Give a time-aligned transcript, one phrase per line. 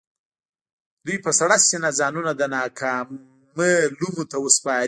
[1.05, 4.79] دوی په سړه سينه ځانونه د ناکامۍ لومو ته سپاري.